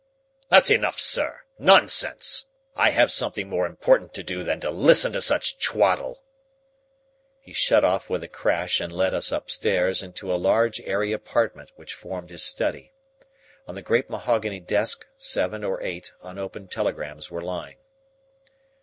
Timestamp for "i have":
2.75-3.11